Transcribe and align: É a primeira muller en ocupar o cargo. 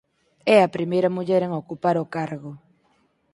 É 0.55 0.57
a 0.61 0.73
primeira 0.75 1.13
muller 1.15 1.41
en 1.43 1.51
ocupar 1.61 1.95
o 2.03 2.09
cargo. 2.15 2.51